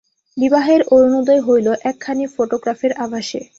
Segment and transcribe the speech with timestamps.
[0.37, 3.41] বিবাহের অরুণোদয় হইল একখানি ফোটোগ্রাফের আভাসে।